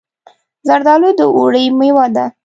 [0.67, 2.25] زردالو د اوړي مېوه ده.